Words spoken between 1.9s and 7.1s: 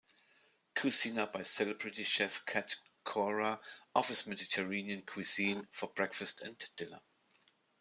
chef Cat Cora offers Mediterranean cuisine for breakfast and dinner.